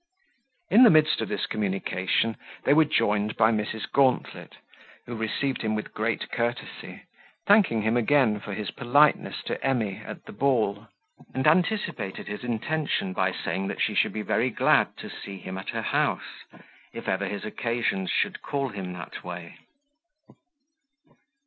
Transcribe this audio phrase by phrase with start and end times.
[0.71, 3.83] In the midst of this communication they were joined by Mrs.
[3.91, 4.55] Gauntlet,
[5.05, 7.03] who received him with great courtesy,
[7.45, 10.87] thanking him again for his politeness to Emy at the ball,
[11.35, 15.55] and anticipated his intention by saying that she should be very glad to see him
[15.55, 16.45] at her house,
[16.91, 19.55] if ever his occasions should call him that way.